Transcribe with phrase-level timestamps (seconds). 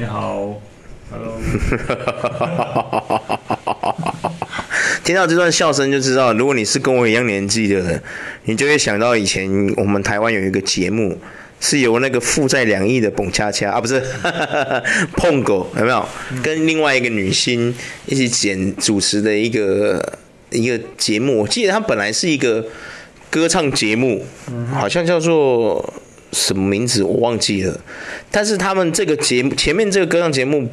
[0.00, 0.58] 你好
[1.10, 1.36] ，Hello。
[5.04, 8.02] 听到这段笑声就知道，如果你是跟我一样年纪的人，
[8.44, 11.18] 你就会想到以前我们台湾有一个节目，
[11.60, 14.02] 是由那个负债两亿的蹦恰恰啊，不是
[15.18, 16.08] 碰狗有没有？
[16.42, 17.74] 跟另外一个女星
[18.06, 20.14] 一起剪主持的一个
[20.48, 21.42] 一个节目。
[21.42, 22.64] 我记得它本来是一个
[23.28, 24.24] 歌唱节目，
[24.72, 25.92] 好像叫做
[26.32, 27.80] 什么名字我忘记了。
[28.30, 30.68] 但是他们这个节目前面这个歌唱节目。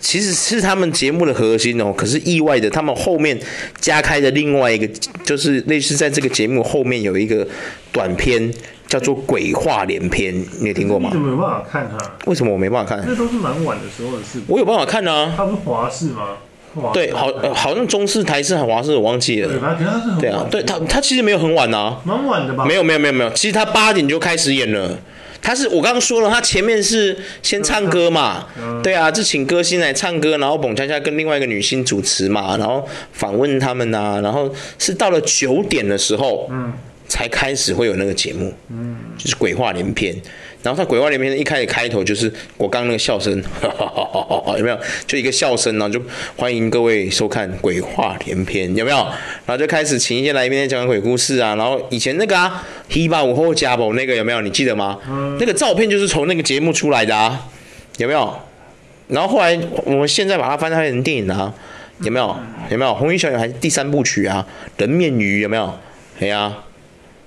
[0.00, 3.38] 其实是他们节目的核心哦，可是意外的，他们后面
[3.78, 4.88] 加开的另外一个，
[5.24, 7.46] 就是类似在这个节目后面有一个
[7.92, 8.52] 短片，
[8.88, 11.10] 叫做《鬼话连篇》，你有听过吗？
[11.12, 12.10] 你怎么没办法看它？
[12.24, 13.06] 为什么我没办法看？
[13.06, 14.40] 这都是蛮晚的时候的事。
[14.48, 15.32] 我有办法看啊。
[15.36, 16.38] 它不是华视吗？
[16.92, 19.48] 对，好，好像中式、台式还华视，我忘记了。
[19.48, 20.20] 对，反正它是很晚。
[20.20, 22.00] 对啊，对他他其实没有很晚啊。
[22.04, 22.64] 蛮晚的吧？
[22.64, 23.30] 没有，没有，没有，没有。
[23.30, 24.98] 其实他八点就开始演了。
[25.44, 28.46] 他是我刚刚说了，他前面是先唱歌嘛，
[28.80, 34.48] 对啊，就请歌星来唱歌，然后澎恰恰跟另外一个女星主持嘛，然后访问他们啊，然后
[34.78, 36.72] 是到了九点的时候，嗯，
[37.08, 40.14] 才开始会有那个节目，嗯，就是鬼话连篇。
[40.62, 44.78] 然后他鬼话连篇一开始开头就是我刚刚那个笑声，哈哈哈哈哈，有没有？
[45.06, 46.00] 就一个笑声，然后就
[46.36, 48.96] 欢迎各位收看鬼话连篇，有没有？
[49.44, 51.56] 然后就开始请一些来宾讲鬼故事啊。
[51.56, 54.40] 然后以前那个啊，黑吧午后加宝那个有没有？
[54.40, 54.98] 你记得吗？
[55.08, 57.48] 嗯、那个照片就是从那个节目出来的啊，
[57.96, 58.32] 有没有？
[59.08, 61.52] 然后后来我们现在把它翻拍成电影啊，
[62.02, 62.36] 有没有？
[62.70, 62.94] 有没有？
[62.94, 65.74] 红衣小女孩第三部曲啊，人面鱼有没有？
[66.20, 66.56] 哎呀。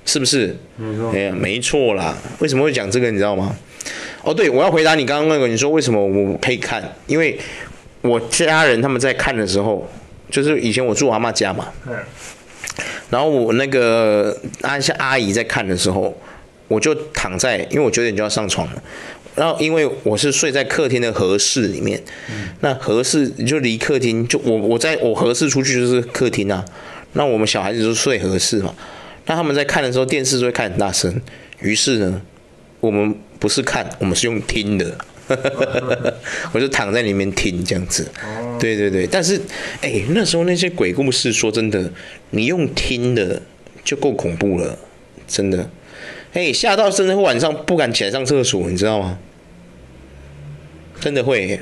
[0.06, 0.56] 是不是？
[0.78, 2.16] 没错，哎呀，没错啦。
[2.40, 3.10] 为什么会讲这个？
[3.12, 3.56] 你知道吗？
[4.24, 6.84] 哦，对，我要回答你刚刚那个，你说为什么我可以看？
[7.08, 7.38] 因为
[8.02, 9.88] 我家人他们在看的时候，
[10.30, 11.68] 就是以前我住我阿妈家嘛。
[13.10, 16.16] 然后我那个阿像阿姨在看的时候，
[16.68, 18.84] 我就躺在，因为我九点就要上床了。
[19.36, 22.02] 然后因为我是睡在客厅的和室里面，
[22.62, 26.64] 那和室就离客厅就我我在我和室出去就是客厅啊。
[27.14, 28.74] 那我们小孩子就睡和室嘛。
[29.26, 31.22] 那他们在看的时候，电视就会看很大声。
[31.60, 32.22] 于是呢，
[32.80, 34.98] 我们不是看，我们是用听的。
[36.54, 38.08] 我就躺在里面听这样子。
[38.60, 39.36] 对对对，但是，
[39.82, 41.92] 哎、欸，那时候那些鬼故事，说真的，
[42.30, 43.42] 你用听的
[43.84, 44.78] 就够恐怖了，
[45.28, 45.68] 真的。
[46.34, 49.18] 哎、欸，吓到真的会晚上不敢起来上厕所，你知道吗？
[51.02, 51.60] 真的会。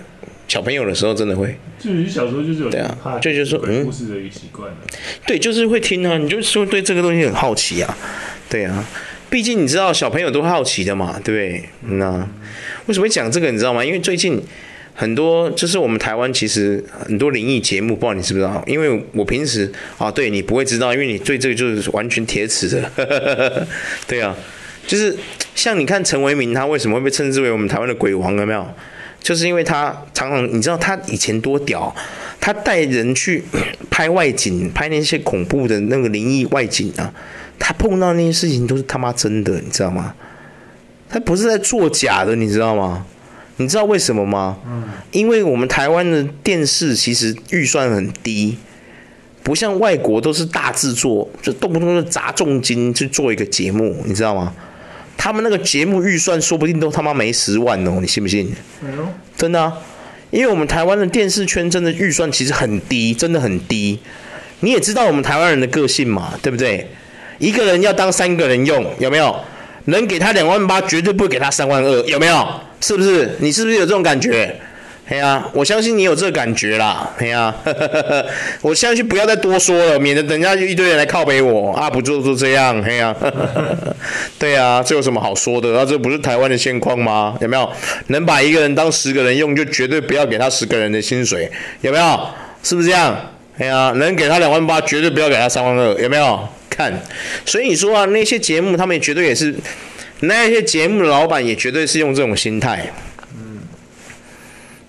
[0.53, 4.71] 小朋友的时候真的会，就是小时候就是有对啊，就就是说嗯，故事的一个习惯
[5.25, 7.97] 对，就是会听啊，你就说对这个东西很好奇啊，
[8.47, 8.87] 对啊，
[9.31, 11.97] 毕竟你知道小朋友都好奇的嘛，对不对？
[11.97, 12.29] 那、嗯、
[12.85, 13.49] 为什么会讲这个？
[13.49, 13.83] 你知道吗？
[13.83, 14.39] 因为最近
[14.93, 18.63] 很多就是我们台湾其实很多灵异节目，不知道你知不知道？
[18.67, 23.67] 因为我平时啊，对你不会知道，因为你对这个就是完全铁齿的，
[24.05, 24.37] 对啊，
[24.85, 25.17] 就是
[25.55, 28.37] 像你看陈为民，他为什么会被称之为我们台湾的鬼王？
[28.37, 28.63] 有没有？
[29.23, 31.95] 就是因为他常常，你知道他以前多屌，
[32.39, 33.43] 他带人去
[33.89, 37.11] 拍外景，拍那些恐怖的那个灵异外景啊，
[37.57, 40.13] 他碰到那些事情都是他妈真的，你知道吗？
[41.09, 43.05] 他不是在作假的，你知道吗？
[43.57, 44.57] 你知道为什么吗？
[44.67, 48.57] 嗯，因为我们台湾的电视其实预算很低，
[49.41, 54.53] 不像外国都是大制作，就动不动就砸重金去做一个节目，你知道吗？
[55.17, 58.53] 他们那个节目预算说不定都他妈没十万哦，你信不信？
[59.37, 59.73] 真的啊，
[60.31, 63.99] 因为我们台湾的电视圈真的预算其实很低，真的很低。
[64.59, 66.89] 你也知道我们台湾人的个性嘛，对不对？
[67.39, 69.35] 一个人要当三个人用，有没有？
[69.85, 72.47] 能给他两万八，绝对不会给他三万二，有没有？
[72.79, 73.35] 是不是？
[73.39, 74.57] 你是不是有这种感觉？
[75.13, 77.07] 哎呀，我相信你有这个感觉啦。
[77.19, 77.53] 哎呀，
[78.63, 82.81] 我相信不要再多说了，免得等下就一堆人来靠北我啊，不就就这样？
[82.81, 83.15] 哎呀，
[84.39, 85.77] 对呀，这有什么好说的？
[85.77, 87.37] 啊，这不是台湾的现况吗？
[87.41, 87.71] 有没有？
[88.07, 91.47] 能把一个人当十个人用，就绝对不要给他十个人的薪水，
[91.81, 92.27] 有没有？
[92.63, 93.15] 是不是这样？
[93.59, 96.39] 哎呀，能给他两万八，绝对不要给他三万二，有没有？
[96.71, 96.91] 看，
[97.45, 99.53] 所以你说啊，那些节目他们也绝对也是，
[100.21, 102.91] 那些节目的老板也绝对是用这种心态。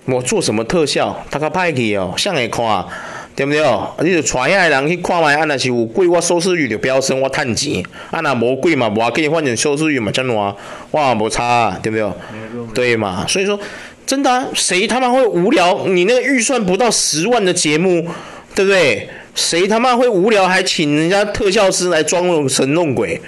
[0.07, 2.85] 我做什么特效，他较歹去哦，谁会看，
[3.35, 3.91] 对不对哦？
[4.01, 10.57] 你就带遐人去看卖，啊，若是有贵，我收视率就飙升，我赚钱；啊，那无贵嘛，无要紧，反正收视率嘛，怎样，
[10.91, 12.07] 我也无差，对不对？
[12.75, 13.25] 对嘛？
[13.27, 13.59] 所以说，
[14.07, 15.87] 真的，谁他妈会无聊？
[15.87, 18.07] 你那个预算不到十万的节目，
[18.55, 19.09] 对不对？
[19.35, 23.21] 谁他妈会无聊还请人家特效师来装神弄鬼，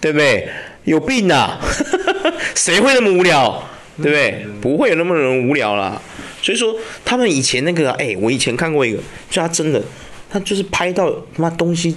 [0.00, 0.46] 对不对？
[0.84, 1.58] 有病啊！
[2.54, 3.62] 谁会那么无聊？
[4.00, 4.46] 对不对？
[4.60, 6.00] 不会有那么多人无聊啦。
[6.48, 6.74] 所以说，
[7.04, 8.98] 他们以前那个，哎，我以前看过一个，
[9.28, 9.82] 就他真的，
[10.30, 11.94] 他就是拍到他妈东西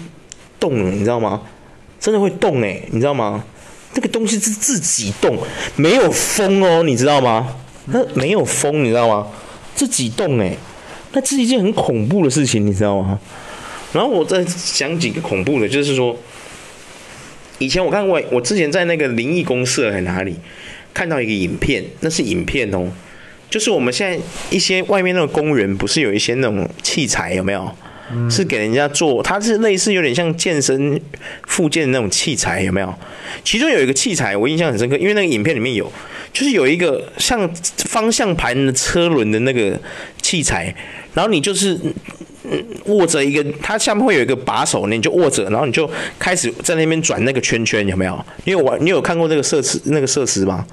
[0.60, 1.42] 动了，你知道吗？
[2.02, 3.46] 真的会动哎，你知道吗？
[3.94, 5.38] 那个东西是自己动，
[5.78, 7.56] 没有风哦，你知道吗？
[7.86, 9.26] 那没有风，你知道吗？
[9.74, 10.54] 自己动哎，
[11.14, 13.18] 那是一件很恐怖的事情，你知道吗？
[13.94, 16.14] 然后我再讲几个恐怖的，就是说，
[17.58, 20.36] 以前我看过，我之前在那个灵异公社还哪里
[20.94, 22.92] 看到一个影片，那是影片哦，
[23.52, 24.18] 就是我们现在
[24.50, 27.72] 一些外面那个公园，不是有一些那种器材有没有？
[28.30, 31.00] 是给人家做，它是类似有点像健身
[31.48, 32.94] 附件的那种器材，有没有？
[33.42, 35.90] 其中有一个器材我印象很深刻，因为那个影片里面有，
[36.34, 37.50] 就是有一个像
[37.86, 39.80] 方向盘的车轮的那个
[40.22, 40.76] 器材，
[41.14, 41.80] 然后你就是
[42.88, 45.90] 握着一个，它下面会有一个把手，你就握着，然后你就
[46.20, 48.26] 开始在那边转那个圈圈，有没有？
[48.44, 48.78] 你有玩？
[48.84, 50.68] 你有看过那个设施那个设施吗？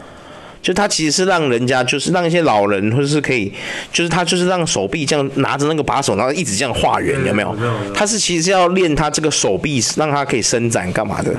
[0.60, 3.52] 就他其实是让人家，就是让一些老人，或者是可以，
[3.92, 7.56] 就是他就是让手臂这样拿着那个把手，然后一直这样画圆，有没有？
[7.94, 11.32] 他是其实是要练他这个手臂，让他可以伸展干嘛的？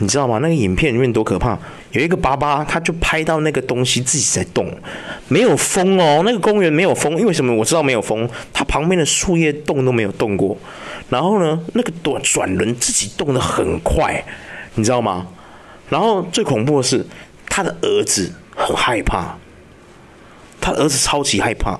[0.00, 0.38] 你知道吗？
[0.38, 1.58] 那个影片里面多可怕！
[1.90, 4.70] 有一个爸爸，他就拍到那个东西自己在动，
[5.26, 7.52] 没有风哦，那个公园没有风，因为什么？
[7.52, 10.56] 我知道没有风，他旁边的树叶动都没有动过。
[11.08, 14.22] 然后呢，那个转转轮自己动得很快，
[14.74, 15.26] 你知道吗？
[15.88, 17.04] 然后最恐怖的是。
[17.58, 19.36] 他的儿子很害怕，
[20.60, 21.76] 他儿子超级害怕，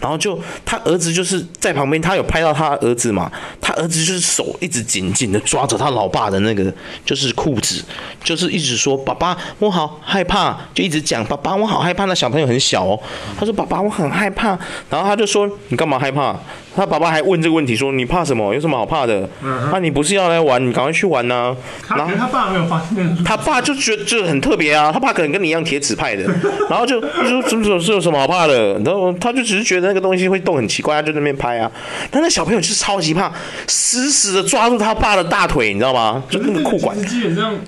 [0.00, 3.30] 然后就他儿子就是在旁边，他有拍到他儿子嘛？
[3.60, 6.72] 他儿子就是手一直紧紧的抓着他老爸的那个
[7.04, 7.84] 就是裤子，
[8.24, 12.06] 就是一直说爸爸我好害怕，就一直讲爸爸我好害怕。
[12.06, 12.98] 那小朋友很小哦，
[13.38, 14.58] 他说爸爸我很害怕，
[14.88, 16.34] 然后他就说你干嘛害怕？
[16.76, 18.54] 他爸爸还问这个问题，说：“你怕什么？
[18.54, 19.28] 有什么好怕的？
[19.42, 20.64] 那、嗯啊、你不是要来玩？
[20.64, 21.56] 你赶快去玩呐、啊！”
[21.96, 24.90] 然后他爸没有发现，他爸就觉得就很特别啊。
[24.92, 26.22] 他爸可能跟你一样铁齿派的，
[26.70, 31.70] 然后就说：“什么什么是有什么好怕的？”然后他就只是觉得那个东西会动很奇怪，他就在那边拍啊。
[32.10, 33.30] 但那小朋友就是超级怕，
[33.66, 36.22] 死死的抓住他爸的大腿，你知道吗？
[36.30, 36.96] 就那个裤管。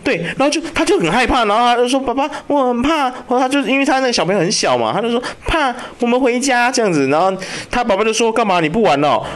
[0.05, 7.33] 对，然后就他就很害怕，然后他就说：“爸爸，我很怕。”然后他就因为他那个小朋友很小嘛，他就说：“怕，我们回家这样子。”然后
[7.71, 8.61] 他爸爸就说：“干嘛？
[8.61, 8.92] 你不玩？”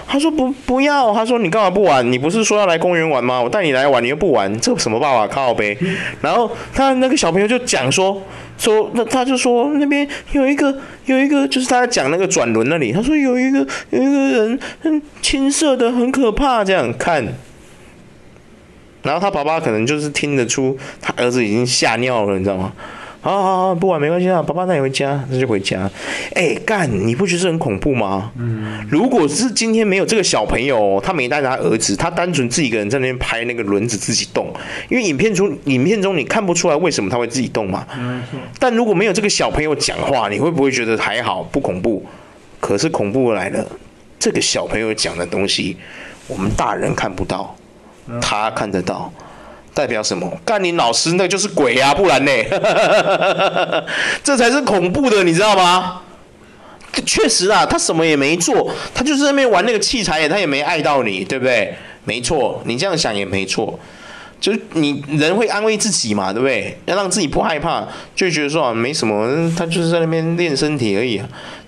[0.06, 2.10] 他说不不要，他说你干嘛不玩？
[2.10, 3.40] 你不是说要来公园玩吗？
[3.40, 5.76] 我带你来玩，你又不玩，这什么爸爸靠呗？
[6.20, 8.20] 然后他那个小朋友就讲说
[8.58, 13.58] 说，那他就说那边有一个有一个，就是他在讲那个转轮那里，他说有一个
[13.90, 17.26] 有一个人很青色的，很可怕，这样看。
[19.02, 22.72] 然后他爸爸可能就是听得出他儿子已经吓尿了，你知道吗？
[23.26, 25.90] 好好好，不玩没关系啊，爸爸带你回家，那就回家。
[26.34, 28.30] 哎，干，你不觉得很恐怖吗？
[28.36, 28.86] 嗯。
[28.88, 34.54] 如果是今天没有这个小朋友，他没带着他儿子，他单纯自己一个人在那边拍那个轮子自己动，
[34.88, 37.84] 因为影片中影片中你看不出来为什么他会自己动嘛。
[37.98, 38.22] 嗯。
[38.60, 42.06] 但如果没有这个小朋友讲话，你会不会觉得还好不恐怖？
[42.60, 43.66] 可是恐怖来了，
[44.20, 45.76] 这个小朋友讲的东西，
[46.28, 47.56] 我们大人看不到，
[48.22, 49.12] 他看得到。
[49.76, 50.26] 代表什么？
[50.42, 51.92] 干你老师，那就是鬼啊！
[51.92, 52.32] 不然呢？
[54.24, 56.00] 这才是恐怖的，你知道吗？
[57.04, 61.74] 确实啊，他什么也没做，他就是在那边玩那个器材，他也没爱到你，对不对？
[62.04, 63.78] 没错，你这样想也没错。
[64.40, 66.78] 就是你人会安慰自己嘛，对不对？
[66.86, 71.18] 要让自己不害怕，就觉得说啊，没什么，他就是在那边练身体而已，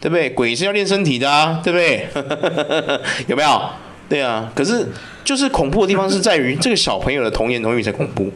[0.00, 0.31] 对不对？
[0.31, 2.06] 鬼是要练身体的啊，对不对？
[3.28, 3.62] 有没有？
[4.08, 4.87] 对啊，可是。
[5.25, 8.32] 就是恐怖的地方是在于这个小朋友的童言童语才恐怖，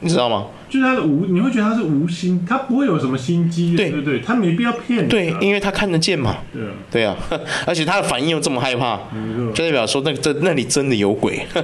[0.00, 0.46] 你知道吗？
[0.68, 5.08] 就是他的无，你会觉得他是无心，他不会有什么心机，对对对，他没必要骗你。
[5.08, 6.38] 对，因为他看得见嘛。
[6.90, 8.98] 对啊，对啊， 而且他的反应又这么害怕，
[9.54, 11.46] 就代表说那这那里真的有鬼，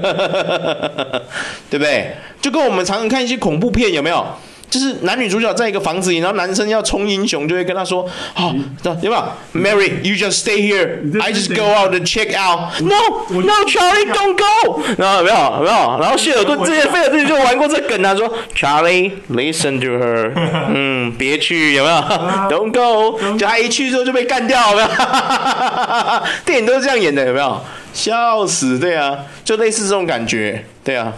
[1.69, 2.13] 对不对？
[2.41, 4.25] 就跟我们常常看一些恐怖片，有没有？
[4.71, 8.55] 就是男女主角在一个房子里，然后男生要冲英雄，就会跟他说：“好、哦，
[9.03, 12.79] 有没有？Mary，you just stay here，I just go out and check out。
[12.83, 14.83] No，no，Charlie，don't go。
[14.99, 15.37] 然后有没有？
[15.37, 15.99] 有没有？
[16.01, 20.33] 然后谢尔顿之前菲尔自己就玩过这梗，他说：Charlie，listen to her。
[20.75, 21.97] 嗯，别去，有没有？
[22.51, 23.19] Don't go。
[23.39, 24.89] 就他一去之后就被干掉，有没有？
[26.45, 27.59] 电影都是这样演的，有没有？
[27.95, 31.13] 笑死，对啊，就类似这种感觉，对啊，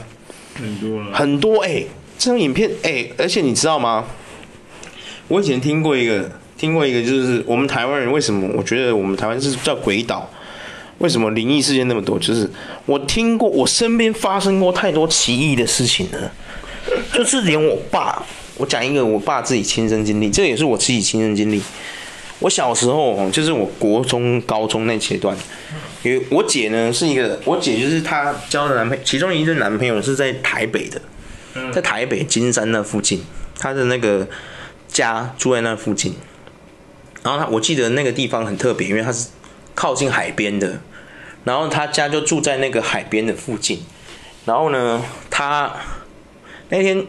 [0.56, 1.68] 很多了，很多哎。
[1.68, 1.86] 欸
[2.20, 4.04] 这种影片，哎、而且你知道吗？
[5.28, 8.46] 我以前听过一个，听过一个，就是我们台湾人为什么？
[8.54, 10.28] 我觉得我们台湾是叫鬼岛，
[10.98, 12.18] 为什么灵异事件那么多？
[12.18, 12.46] 就是
[12.84, 16.30] 我听过，我身边发生过太多奇异的事情了。
[17.14, 18.22] 就是连我爸，
[18.58, 21.62] 我讲一个我爸自己亲身经历，这也是我自己亲身经历。
[22.40, 25.34] 我小时候，就是我国中、高中那阶段，
[26.02, 31.00] 因为我姐呢是一个，我姐就是她交的男朋友，其中一任男朋友是在台北的。
[31.72, 33.24] 在台北金山那附近，
[33.58, 34.28] 他的那个
[34.88, 36.14] 家住在那附近。
[37.22, 39.28] 然后他，我记得那个地方很特别，因为他是
[39.74, 40.80] 靠近海边的。
[41.44, 43.82] 然后他家就住在那个海边的附近。
[44.44, 45.74] 然后呢，他
[46.68, 47.06] 那天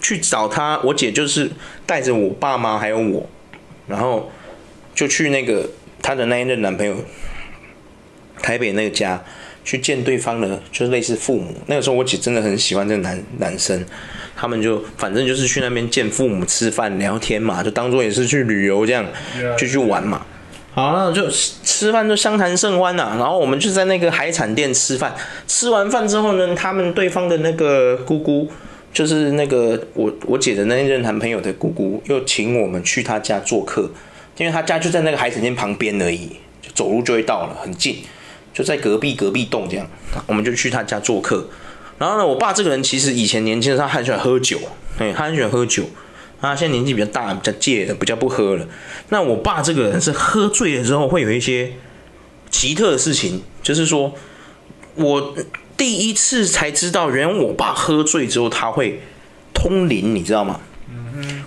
[0.00, 1.50] 去找他，我姐就是
[1.86, 3.28] 带着我爸妈还有我，
[3.86, 4.30] 然后
[4.94, 5.68] 就去那个
[6.02, 6.96] 他的那一任男朋友
[8.40, 9.24] 台北那个家
[9.68, 11.54] 去见对方的，就是类似父母。
[11.66, 13.84] 那个时候我姐真的很喜欢这个男男生，
[14.34, 19.04] 他们就反正就是去那边见父母、吃饭、聊天嘛，就当做也是去旅游这样，
[19.58, 20.24] 就去玩嘛。
[20.72, 23.16] 好，那就吃饭就相谈甚欢呐、啊。
[23.18, 25.14] 然后我们就在那个海产店吃饭。
[25.46, 28.48] 吃完饭之后呢，他们对方的那个姑姑，
[28.90, 33.90] 就是那个我我姐的那任男朋友的姑姑，又请我们去他家做客，
[34.38, 36.28] 因为他家就在那个海产店旁边而已，
[36.62, 37.98] 就走路就会到了，很近，
[38.58, 39.88] 就在隔壁隔壁栋这样。
[40.26, 41.48] 我们就去他家做客。
[41.98, 44.58] 然后呢，我爸这个人其实以前年轻的时候很喜欢喝酒，
[44.98, 45.88] 哎，他很喜欢喝酒。
[46.40, 48.66] 啊，现在年纪比较大，比较戒了，比较不喝了。
[49.10, 51.72] 那我爸这个人是喝醉了之后会有一些
[52.50, 54.12] 奇特的事情，就是说，
[54.96, 55.34] 我
[55.76, 59.00] 第一次才知道，原来我爸喝醉之后他会
[59.54, 60.60] 通灵，你知道吗？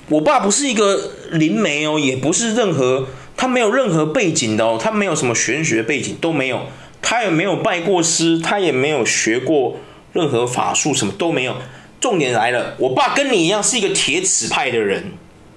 [0.09, 6.67] 我爸不是一个灵媒哦，也不是任何，他没有任何背景的哦，他没有什么玄学背景都没有，
[7.01, 9.77] 他也没有拜过师，他也没有学过
[10.13, 11.55] 任何法术，什么都没有。
[11.99, 15.11] 重点来了，我爸跟你一样是一个铁齿派的人，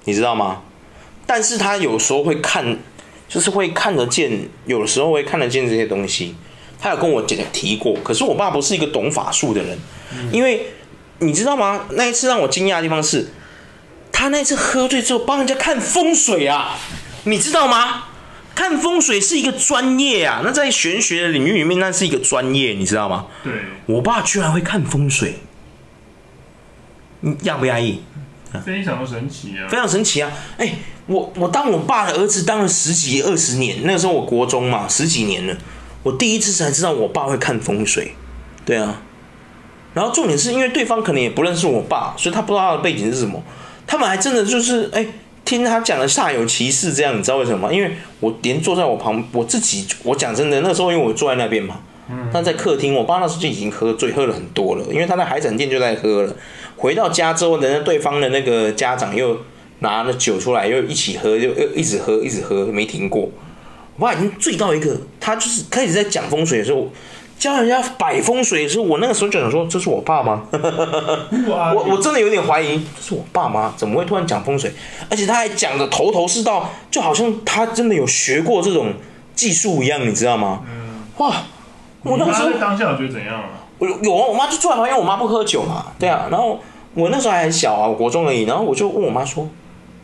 [0.05, 0.63] 你知道吗？
[1.27, 2.79] 但是他有时候会看，
[3.29, 6.35] 就是会看得见，有时候会看得见这些东西。
[6.79, 9.79] 他有跟我姐姐提过，可是我爸不是一个懂法术的人，
[10.31, 10.67] 因为
[11.21, 11.87] 你知道吗？
[11.93, 13.29] 那一次让我惊讶的地方是，
[14.13, 16.77] 他那次喝醉之后帮人家看风水啊，
[17.25, 18.05] 你知道吗？
[18.55, 23.27] 看风水是一个专业啊，那在玄学的领域里面，那是一个专业，你知道吗？
[23.43, 23.53] 对，
[23.87, 25.37] 我爸居然会看风水。
[27.21, 28.01] 你压不压抑？
[28.65, 29.67] 非常神奇啊！
[29.69, 30.31] 非常神奇啊！
[30.59, 35.57] 哎、欸，我我当我爸的儿子当了十几二十年，那个时候我国中嘛，十几年了。
[36.05, 38.15] 我第一次才知道我爸会看风水，
[38.65, 39.03] 对啊。
[39.93, 43.43] 然后重点是因为对方可能也不认识我爸，所以他不知道他的背景是什么。
[43.87, 45.09] 他们还真的就是哎、欸，
[45.45, 47.73] 听他讲的煞有其事这样，你知道为什么吗？
[47.73, 56.35] 因为我连坐在我旁，我自己我讲真的，那时候因为我坐在那边嘛，嗯但在客厅，我爸那时候就已经喝醉，喝了很多了，因为他在海产店就在喝了。
[56.77, 59.39] 回到家之后，人家对方的那个家长又
[59.81, 63.31] 拿了酒出来，又一起喝，又又一直喝，一直喝，没停过。
[63.97, 66.91] 我爸已经醉到一个，他就是开始在讲风水的时候，
[67.45, 70.43] 教人家摆风水的时候，我那个时候就想说：“这是我爸吗？
[71.47, 73.73] ”我我真的有点怀疑，这是我爸妈？
[73.77, 74.73] 怎么会突然讲风水？
[75.11, 78.95] 而且他还讲的头头是道，就好像他真的有学过这种
[79.35, 80.63] 技术一样，你知道吗？
[81.19, 81.33] 哇！
[82.03, 83.51] 我那个时候当下我觉得怎样啊？
[83.79, 86.59] 我有啊，我妈就坐在旁边，我妈不喝酒嘛，对啊，然后。
[86.97, 88.43] 我那时候还很小啊，我国中而已。
[88.45, 89.49] 然后我就问我妈说：“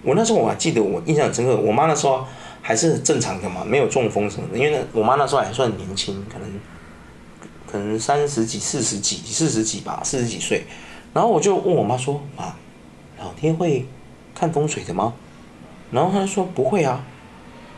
[0.02, 1.56] 我那时候我还记得，我印象很深刻。
[1.56, 2.26] 我妈那时候
[2.60, 4.58] 还是正常的嘛，没有中风什么的。
[4.58, 6.48] 因为那我妈那时候还算年轻，可能
[7.70, 10.64] 可能三十几、四十几、四十几吧，四十几岁。
[11.12, 12.54] 然后我就问我妈说：‘妈，
[13.18, 13.86] 老天会
[14.34, 15.14] 看风水的吗？’
[15.90, 17.04] 然后她说：‘不会啊。’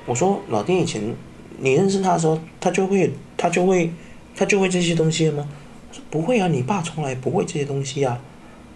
[0.07, 1.15] 我说：‘老天以前
[1.59, 3.93] 你认识他的时候，他就会他就会
[4.37, 5.49] 他就会这些东西了吗？’
[5.93, 8.19] 说：‘不会啊，你爸从来不会这些东西啊。’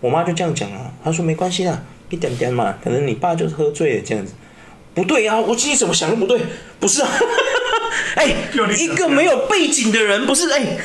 [0.00, 4.34] 我妈就这样讲啊，她说没关系啊，一点点嘛，可能你爸就是喝醉了这样子，
[4.94, 6.40] 不对啊，我自己怎么想都不对，
[6.78, 7.08] 不是啊，
[8.16, 8.34] 哎、
[8.76, 10.78] 一个没有背景的人，不是哎、欸，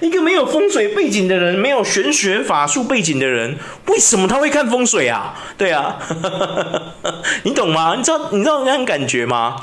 [0.00, 5.34] 一个没有风水背景的人，没有玄学法术背景的人，为什么他会看风水啊？
[5.58, 5.98] 对啊，
[7.44, 7.94] 你懂吗？
[7.96, 9.56] 你知道你知道那种感觉吗？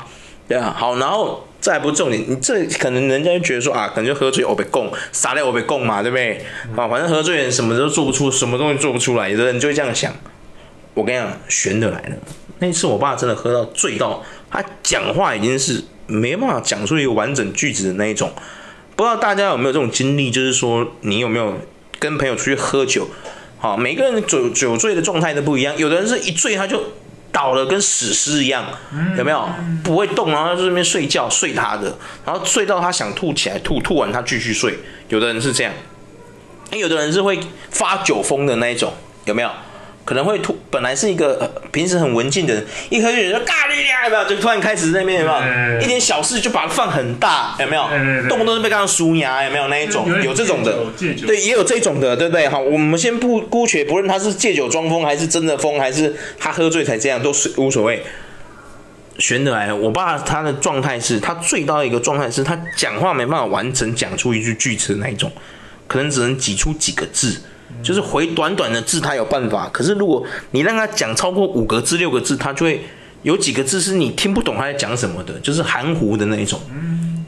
[0.46, 1.48] 对啊，好，然后。
[1.62, 6.44] 再不重点，你这可能人家就觉得说啊，可能就喝醉我被供，傻了我被供嘛，对不对？
[6.74, 10.12] 啊，反正喝醉人什么都做不出，什么东西做不出来，有的人就会这样想。
[10.92, 12.16] 我跟你讲，悬的来了。
[12.58, 18.32] 那次我爸真的喝到醉到，他讲话已经是没办法讲出一个完整句子的那一种。
[18.96, 20.30] 不知道大家有没有这种经历？
[20.30, 21.58] 就是说，你有没有
[21.98, 23.08] 跟朋友出去喝酒？
[23.58, 25.76] 好，每个人酒酒醉的状态都不一样。
[25.76, 26.82] 有的人是一醉他就。
[27.34, 28.62] 倒了跟死尸一样，
[29.16, 29.48] 有没有
[29.82, 34.78] 不会动，然后在这边睡觉睡他的，然后睡到他想吐起来吐，吐完他继续睡。
[35.08, 35.72] 有的人是这样，
[36.72, 37.40] 有的人是会
[37.70, 38.92] 发酒疯的那一种，
[39.24, 39.48] 有没有？
[40.04, 44.24] 可能会突，本来是一个、呃、平时很文静的人，一喝酒就嘎哩呀，有没有？
[44.24, 45.38] 就突然开始那边有没有？
[45.38, 47.82] 欸、一点小事就把它放很大，有没有？
[47.84, 50.08] 欸、动不动就被干到输牙，有没有那一种？
[50.08, 52.48] 有，有这种的，对，也有这种的，对不对？
[52.48, 58.02] 好，我们先不姑且不论他是借酒装疯，还是真的疯，还是他喝醉才这样，都是无所谓。
[59.18, 65.30] 悬的来，我爸他的状态是他醉到一个状态，是他讲话没办法完整讲出一句句子的那一种，
[65.86, 67.40] 可能只能挤出几个字。
[67.82, 69.68] 就是回短短的字，他有办法。
[69.72, 72.84] 可是如果你让他讲超过五个字、六个字，他就会
[73.22, 76.60] 有几个字是你听不懂他在讲什么的，就是含糊的那一种。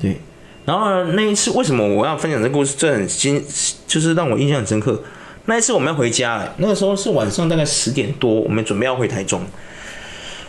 [0.00, 0.16] 对。
[0.64, 2.74] 然后那一次，为什么我要分享这个故事？
[2.78, 3.44] 这很新，
[3.86, 5.02] 就是让我印象很深刻。
[5.44, 9.42] 那一次我们要回家，那个时候是晚上大概十点多，我们准备要回台中。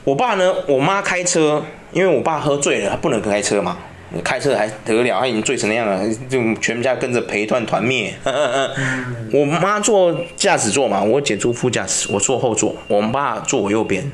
[0.06, 1.62] 我爸呢，我妈开车，
[1.92, 3.78] 因为我爸喝醉了，他不能开车嘛。
[4.24, 8.14] 开车还得了，他已经醉成那样了，就全家跟着陪团团灭。
[9.34, 14.12] 我妈坐驾驶座嘛，我姐坐副驾驶，我坐后座，我爸坐我右边。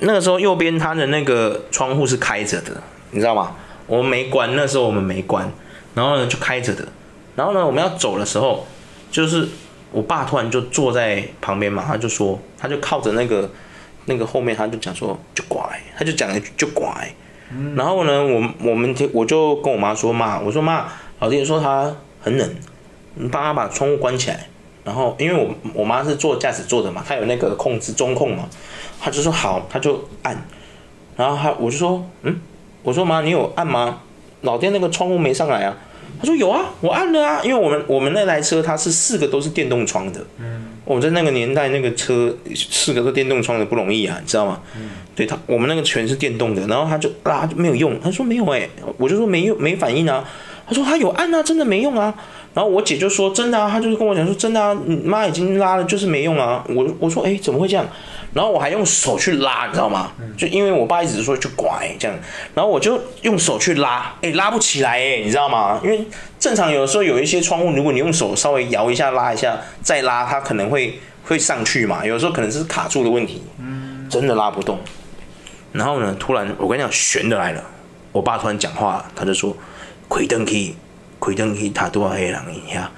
[0.00, 3.54] 那个时候右边他的那个窗户是开着的，你知道吗？
[3.86, 5.50] 我们没关，那时候我们没关，
[5.94, 6.86] 然后呢就开着的。
[7.36, 8.66] 然后呢我们要走的时候，
[9.10, 9.46] 就是
[9.92, 13.50] 我爸突然就坐在旁边嘛，他就说，他就靠着那个
[14.06, 15.62] 那个后面，他就讲说就拐，
[15.96, 17.14] 他就讲了一句就拐。
[17.76, 20.86] 然后呢，我我们我就跟我妈说，妈，我说妈，
[21.20, 22.54] 老爹说他很冷，
[23.14, 24.46] 你帮他把窗户关起来。
[24.84, 28.48] 然后因为我我妈是坐驾驶座的嘛，她有那个控制中控嘛，
[29.00, 30.46] 她就说好，她就按。
[31.16, 32.38] 然后她我就说，嗯，
[32.82, 34.00] 我说妈，你有按吗？
[34.42, 35.74] 老爹那个窗户没上来啊。
[36.18, 40.20] 她说有啊，我按了啊，因为我们我们那台车它是四个都是电动窗的。
[40.38, 40.73] 嗯。
[40.84, 44.60] 我在那个年代，那个车四个都电动窗的不容易啊，你知道吗？
[45.16, 50.24] 对他，我们那个全是电动的，然后他就拉就没有用，他说没有哎、我就说没用没反应啊，
[50.66, 52.12] 他说他有按啊，真的没用啊，
[52.52, 57.86] 然后我姐就说真的啊，他就是跟我讲说真的啊，你妈已经拉了，就是没用啊，我我说哎怎么会这样？
[58.32, 60.10] 然后我还用手去拉，你知道吗？
[60.36, 62.18] 就因为我爸一直说就拐这样，
[62.52, 65.80] 然后我就用手去拉，哎拉不起来哎，你知道吗？
[65.84, 66.04] 因为
[66.44, 73.42] 正常有的时候有一些窗户，如果你用手稍微摇一下拉一下再拉，它可能会会上去嘛，有时候可能是卡住的问题，
[74.10, 74.78] 真的拉不动。
[75.72, 77.64] 然后呢，突然我跟你讲，悬的来了。
[78.12, 79.56] 我爸突然讲话，他就说
[80.10, 80.74] ：“开灯去，
[81.18, 82.90] 开灯去，他多少黑人一下。”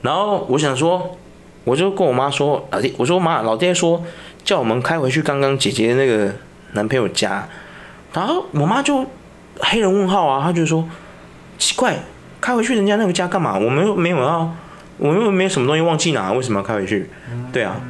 [0.00, 1.18] 然后我想说，
[1.64, 4.00] 我就跟我妈说：“老爹，我说妈，老爹说
[4.44, 6.32] 叫我们开回去刚刚姐姐那个
[6.74, 7.48] 男朋友家。”
[8.14, 9.04] 然后我妈就
[9.58, 10.88] 黑人问号啊，她就说
[11.58, 11.98] ：“奇怪，
[12.42, 13.56] 开回去人家那个家干嘛？
[13.58, 14.54] 我们又没有要，
[14.98, 17.08] 我们又没有什么东西忘记拿，为什么要开回去？”
[17.50, 17.80] 对啊。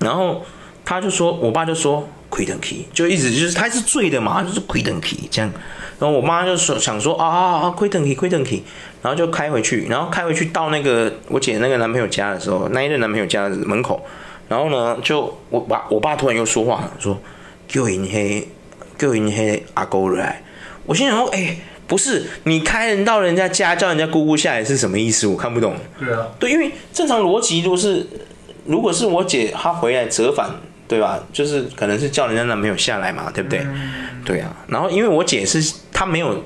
[0.00, 0.44] 然后
[0.84, 2.08] 他就说，我爸就说。
[2.30, 5.50] 亏等 key 就一直就是他是醉的嘛，就是亏等 key 这样，
[5.98, 8.62] 然后我妈就说想说啊啊啊亏等 key 亏等 key，
[9.00, 14.04] 然后就开回去，然后开回去到那个我姐那个男朋友家的时候，那一任男朋友家的门口，
[14.46, 17.18] 然后呢就我爸我爸突然又说话了，说
[17.66, 18.46] 叫人黑
[18.98, 20.42] 叫人黑阿姑来，
[20.84, 21.56] 我心想说哎、
[21.88, 25.26] 不是你开人到人家家叫人家姑姑下来是什么意思？
[25.26, 25.74] 我看不懂。
[25.98, 28.06] 对啊，对，因为正常逻辑都是
[28.66, 30.48] 如果是我姐她回来折返。
[30.88, 31.22] 对吧？
[31.34, 33.58] 就是可能是叫人家男朋友下来嘛，对不对？
[33.58, 34.56] 嗯、对啊。
[34.68, 36.42] 然后因为我姐是她没有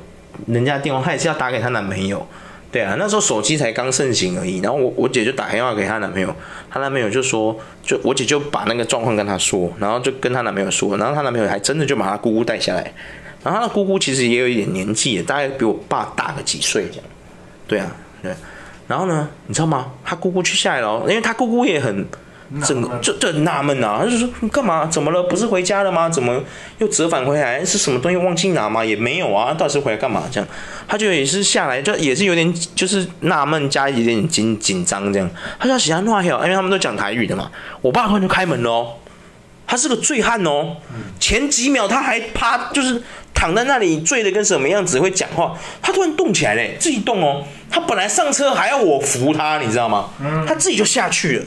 [0.49, 2.27] 人家电话，她也是要打给她男朋友。
[2.73, 4.59] 对啊，那时候手机才刚盛行而已。
[4.59, 6.35] 然后我我姐就打电话给她男朋友，
[6.69, 12.93] 她男朋友就说，就我姐就把那个状况跟她说，然后就跟她男朋友说，然后她男朋友还真的就把她姑姑带下来。
[13.43, 17.05] 然后他的姑姑其实也有一点年纪，大概比我爸大个几岁这样。
[17.67, 17.87] 对啊，
[18.23, 18.33] 对。
[18.87, 19.93] 然后呢，你知道吗？
[20.05, 22.07] 他姑姑去下来了，因为他姑姑也很。
[22.63, 24.85] 整个就就很纳闷啊，他就说你干嘛？
[24.85, 25.23] 怎么了？
[25.23, 26.07] 不是回家了吗？
[26.07, 26.39] 怎么
[26.77, 27.65] 又折返回来？
[27.65, 28.85] 是什么东西忘记拿吗？
[28.85, 30.25] 也没有啊，到底是回来干嘛？
[30.31, 30.47] 这样，
[30.87, 35.31] 他就也是下来，就也是有点就是纳闷加一点紧紧张这样。
[35.59, 37.51] 他就喜欢乱笑，因为他们都讲台语的嘛。
[37.81, 38.93] 我爸突然就开门了哦，
[39.73, 40.77] 他是个醉汉哦。
[41.19, 47.43] 前几秒他还趴，就是躺在那里醉的跟什么样子会讲话，他突然动起来嘞，自己动哦。
[47.71, 50.11] 他本来上车还要我扶他，你知道吗？
[50.47, 51.45] 他自己就下去了。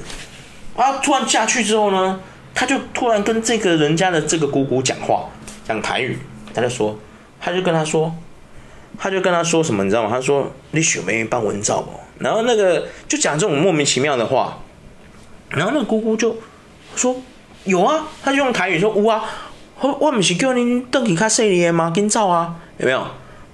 [0.75, 0.93] 啊！
[1.03, 2.19] 突然下去之后呢，
[2.55, 5.29] 他就突然跟这个人家的这个姑姑讲话，
[5.67, 6.17] 讲台语。
[6.51, 6.97] 他就说，
[7.39, 8.11] 他就跟他说，
[8.97, 10.09] 他就跟他说什么，你知道吗？
[10.09, 14.57] 他说：“你许没办文照不？”然后那个就讲这种莫名其妙的话。
[15.49, 16.35] 然后那个姑姑就
[16.95, 17.15] 说
[17.65, 19.23] ：“有啊。”他就用台语说：“有啊，
[19.81, 21.91] 我我不是叫你登记卡细的吗？
[21.93, 23.05] 跟照啊，有没有？”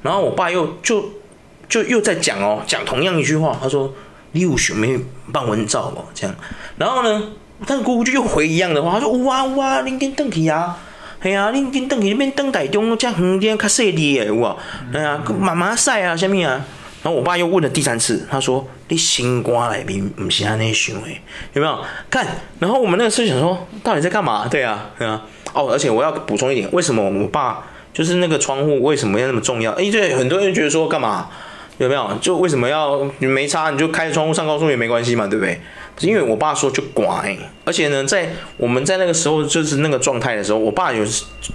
[0.04, 1.04] 然后我爸又就
[1.68, 3.58] 就又在讲哦，讲同样一句话。
[3.62, 3.94] 他说。
[4.34, 4.98] 你有想没
[5.34, 6.06] 办文照哦？
[6.14, 6.34] 这样，
[6.78, 7.22] 然后呢，
[7.68, 10.78] 但是姑姑就又回一样的话，他说：哇哇，恁跟登去啊，
[11.20, 14.56] 嘿啊，恁跟登去那边登台中，这样远点较细腻诶，哇，
[14.94, 16.66] 哎呀，妈妈晒啊，什么啊？
[17.04, 21.20] 然后我爸又问了第三次，他说：你心肝内面不是安尼想诶，
[21.54, 21.80] 有没有？
[22.10, 22.26] 看，
[22.60, 24.48] 然后我们那个时候想说，到底在干嘛？
[24.48, 25.26] 对啊，对啊。
[25.54, 29.78] 哦，而且我要补充一点，为什么我爸就是那个窗户为什么要那么重要？
[29.80, 31.28] 因为，很多人觉得说干嘛？
[31.78, 32.10] 有没有？
[32.22, 35.60] 就为什么要没差，你就开着窗户上高速也没关系嘛，对不对？
[36.02, 41.06] 因为我爸说就拐，而且呢，在我们在那个时候就是那个状态的时候，我爸有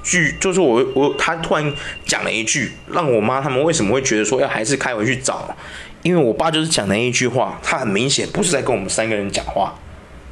[0.02, 1.72] 句就是我我他突然
[2.04, 5.54] 讲了一句，让我妈他们为什么会觉得说要还是开回去找？
[6.02, 9.74] 因为我爸就是讲了一句话，他很明显不是在跟我们三个人讲话，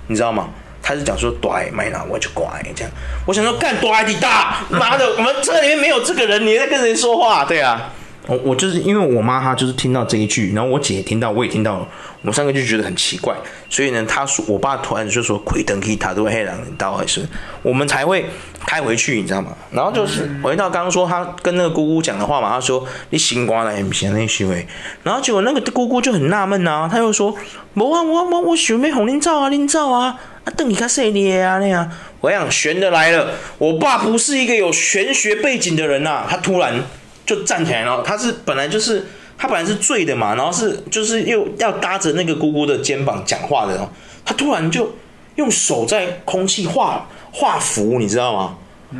[0.07, 0.50] 你知道吗？
[0.87, 2.46] 他是讲说拐买了我就拐
[2.77, 2.92] 这样。
[3.27, 7.44] 我想说干拐你大妈的，我们车里面没有这个人，你在跟谁说话？
[7.44, 7.90] 对啊。
[8.26, 11.88] 我我就是因为我妈她就是听到这一句，然后我姐也听到，我也听到了，
[12.22, 13.34] 我们三个就觉得很奇怪，
[13.68, 17.26] 所以呢，他说我爸突然就说亏等可以塔都黑狼到还是
[17.62, 18.24] 我们才会
[18.66, 19.54] 开回去，你知道吗？
[19.70, 24.66] 然后就是回到刚刚说他跟那个姑姑讲的话嘛，他说你心瓜了，不行那行为，
[25.02, 27.37] 然后结果那个姑姑就很纳闷啊，他又说
[27.74, 31.90] 无啊我我我想要红恁照啊恁照啊啊等你看谁你啊那样，
[32.22, 36.82] 我想玄的来了，我爸不是一个有玄学背景的人呐、啊，他突然。
[37.26, 39.06] 就站起来了，他是本来就是
[39.38, 43.90] 他本来是醉的嘛，然后是就是又要搭着那个姑姑的肩膀讲话的，
[44.24, 44.94] 他突然就
[45.37, 48.56] 用手在空气画画符，你知道吗？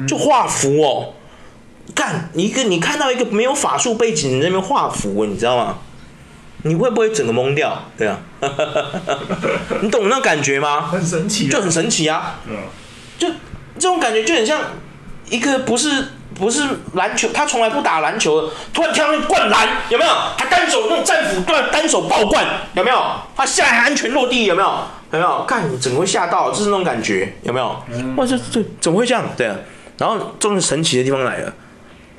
[0.09, 1.15] 就画符哦，
[1.95, 5.79] 看你一个你看到一个没有法术背景的那边画符，你知道吗？
[6.63, 7.85] 你会不会整个懵掉？
[7.99, 8.19] 对啊，
[9.83, 10.81] 你懂那感觉吗？
[10.81, 12.41] 很神奇，就很神奇啊，
[13.19, 13.29] 就
[13.75, 14.61] 这种感觉就很像
[15.29, 16.07] 一个不是。
[16.35, 16.63] 不是
[16.95, 20.11] 篮球，他从来不打篮球，突然跳上去灌篮，有没有？
[20.37, 22.45] 他单手用战斧，突然单手爆灌，
[22.75, 23.03] 有没有？
[23.37, 24.69] 他下来还安全落地，有没有？
[25.13, 25.45] 有没有？
[25.47, 27.67] 看你怎么会吓到，就是那种感觉，有没有？
[28.17, 29.25] 哇，这这怎么会这样？
[29.37, 29.57] 对啊。
[29.97, 31.53] 然后终于神奇的地方来了，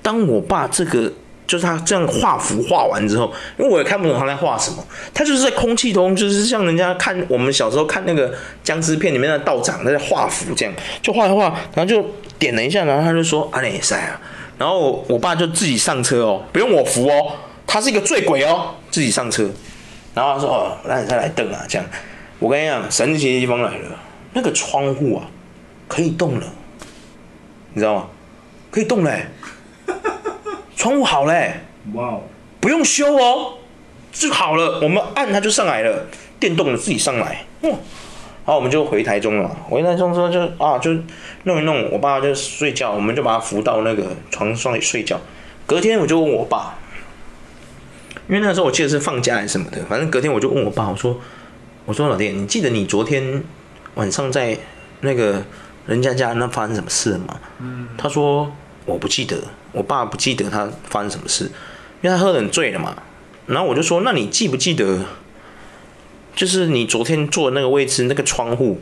[0.01, 1.11] 当我爸这个
[1.47, 12.05] 就是他这样画符画完之后，因为我也看不懂他在画什么，他就是在空气中，就是像人家看我们小时候看那个僵尸片里面的道长在画符这样，就画一画，然后就。
[12.37, 14.19] 点了一下，然后他就说：“阿内塞啊！”
[14.59, 17.31] 然后我，爸就自己上车哦，不用我扶哦，
[17.65, 19.49] 他是一个醉鬼哦，自己上车。
[20.13, 21.87] 然后他说：“哦，那你再来等啊，这样。”
[22.39, 23.97] 我跟你讲，神奇的地方来了，
[24.33, 25.23] 那个窗户啊，
[25.87, 26.45] 可以动了，
[27.71, 28.07] 你知道吗？
[28.69, 29.25] 可以动嘞，
[30.75, 31.61] 窗户好嘞，
[31.93, 32.17] 哇，
[32.59, 33.53] 不用修哦，
[34.11, 36.05] 就好了，我们按它就上来了，
[36.39, 37.71] 电动的自己上来，哇！
[38.43, 39.49] 好，我们就回台中了。
[39.67, 40.91] 回台中之后就啊，就
[41.45, 45.19] 弄一弄，我爸就睡觉，我们就把他扶到那个床上睡觉。
[45.65, 46.77] 隔天我就问我爸，
[48.27, 51.19] 因为那个时候我记得是放假还是什么的，反正隔天我就问我爸，我说
[51.85, 53.43] ：“我说老爹，你记得你昨天
[53.95, 54.55] 晚上在
[55.01, 55.41] 那个
[55.87, 58.51] 人家家那发生什么事了吗？”嗯，他说
[58.85, 59.37] 我不记得，
[59.75, 61.43] 我爸不记得他发生什么事，
[62.01, 62.95] 因为他喝得很醉了嘛。
[63.45, 65.05] 然后我就说：“那你记不记得？”
[66.35, 68.81] 就是你昨天坐的那个位置，那个窗户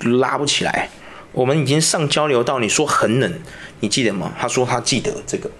[0.00, 0.88] 拉不起来。
[1.32, 3.40] 我们已经上交流道，你说很冷，
[3.80, 4.32] 你记得吗？
[4.38, 5.50] 他说他记得这个，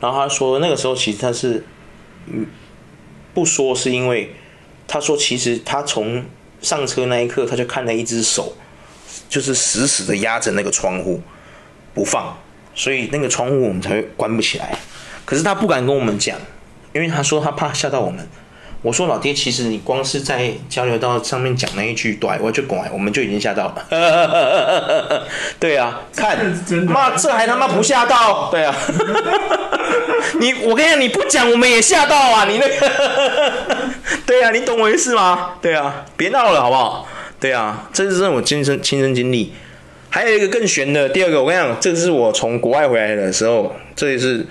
[0.00, 1.64] 然后他说那个时候其实他是，
[2.26, 2.46] 嗯，
[3.32, 4.34] 不说是因为，
[4.86, 6.24] 他说其实他从
[6.60, 8.54] 上车那一刻他就看了一只手，
[9.28, 11.22] 就是死死的压着那个窗户
[11.94, 12.36] 不放，
[12.76, 14.78] 所以那个窗户我们才会关不起来。
[15.24, 16.38] 可是他不敢跟我们讲，
[16.92, 18.24] 因为他说他怕吓到我们。
[18.82, 23.84] 我说老爹，其实你光是在交流道上面讲那一句“对”，我就拐，我们就已经吓到了。
[25.58, 26.38] 对啊，看，
[26.86, 28.48] 妈，这还他妈不吓到？
[28.48, 28.72] 对啊，
[30.38, 32.44] 你我跟你讲，你不讲我们也吓到啊！
[32.44, 32.92] 你那个，
[34.24, 35.54] 对啊，你懂我意思吗？
[35.60, 37.08] 对啊，别闹了好不好？
[37.40, 39.52] 对啊，这是我亲身亲身经历。
[40.16, 44.46] 还有一个更悬的，第二个，我跟你讲，这是我从国外回来的时候，这也是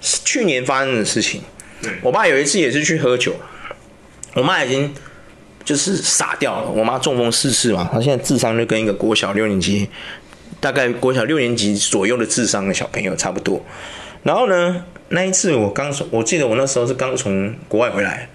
[0.00, 1.40] 去年发生的事情。
[2.02, 3.34] 我爸有一次也是去喝酒。
[4.34, 4.94] 我妈已经
[5.64, 6.70] 就是傻掉了。
[6.70, 9.88] 我妈中风逝世嘛，她现在智商就跟一个国小六年级，
[10.60, 13.60] 大概国小六年级左右的智商的小朋友差不多。
[14.22, 18.28] 然后呢，那一次我刚从，我记得我那时候是刚从国外回来，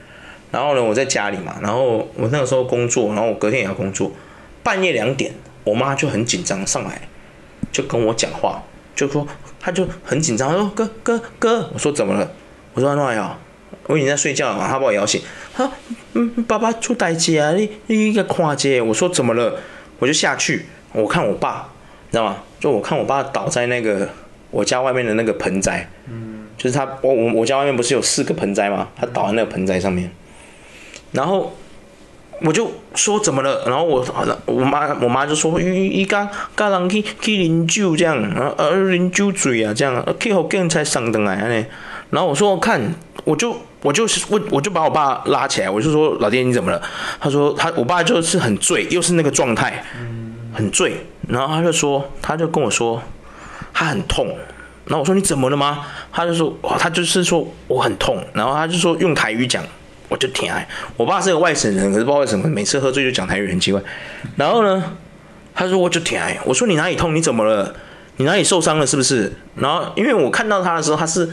[0.52, 4.12] 然后呢，我在家里嘛，然后我那个时候工作，然后我隔天也要工作，
[4.62, 5.32] 半夜两点，
[5.64, 7.02] 我妈就很紧张上来，
[7.72, 8.62] 就跟我讲话，
[8.96, 9.28] 就说
[9.60, 12.32] 她就很紧张，她说哥哥哥，我说怎么了？
[12.74, 13.38] 我说那呀。
[13.88, 15.22] 我已经在睡觉了嘛，她把我摇醒。
[15.54, 15.74] 她说
[16.14, 19.60] ：“嗯，爸爸出代志啊，你你一个看姐。”我说：“怎么了？”
[20.00, 21.68] 我就下去，我看我爸，
[22.08, 22.38] 你知道吗？
[22.62, 24.08] 就我看我爸倒在那个
[24.52, 28.88] 我家外面的那个盆栽，嗯，就是他，我我我家外面不是有四个盆栽吗？
[28.96, 30.10] 他倒在那个盆栽上面，
[31.12, 31.54] 然后
[32.42, 34.06] 我就说：“怎么了？”然后我
[34.46, 41.66] 我妈我妈就说：“伊伊家家人去去饮酒这样，呃呃饮酒醉啊这样，去福建才上登来安尼。”
[42.12, 42.82] 然后我说：“看，
[43.24, 46.82] 我就。”我就问，我就把我爸拉起来，我就说：“老爹，你怎么了？”
[47.20, 49.84] 他说：“他我爸就是很醉，又是那个状态，
[50.54, 53.04] 很醉。”然后他就说，他就跟我说，
[53.74, 54.26] 他很痛。
[54.86, 59.62] 然后我说：“你怎么了吗？”他就说：“他就是说我很痛。”然后他就说用台语讲，
[60.14, 60.68] 我就挺爱。
[60.96, 63.82] 我爸是个外省人，可是不知道为什么每次喝醉就讲台语，很奇怪。
[64.36, 64.96] 然后呢，
[65.56, 66.38] 他说我就挺爱。
[66.46, 67.16] 我说：“你哪里痛？
[67.16, 67.76] 你怎么了？
[68.18, 68.86] 你哪里受伤了？
[68.86, 71.28] 是不是？”然后因为我看到他的时候，他是。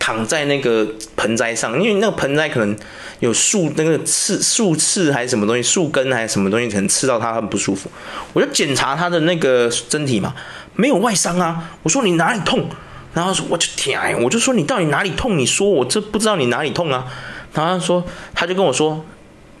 [0.00, 0.86] 躺在那个
[1.16, 2.74] 盆栽上，因为那个盆栽可能
[3.18, 7.90] 有树那个刺树刺还是什么东西，树根还是什么东西，可能刺到他很不舒服。
[8.32, 10.34] 我就检查他的那个身体嘛，
[10.76, 11.72] 没有外伤啊。
[11.82, 12.70] 我说你哪里痛？
[13.12, 15.36] 然后说我就天，我就说你到底哪里痛？
[15.36, 17.04] 你说我这不知道你哪里痛啊。
[17.52, 19.04] 他说，他就跟我说，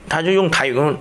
[0.08, 0.92] 他就用台语跟我，